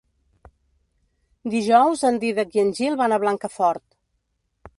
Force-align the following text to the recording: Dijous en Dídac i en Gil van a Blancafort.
Dijous 1.55 2.03
en 2.11 2.17
Dídac 2.25 2.59
i 2.59 2.63
en 2.65 2.75
Gil 2.81 2.99
van 3.03 3.15
a 3.15 3.21
Blancafort. 3.27 3.87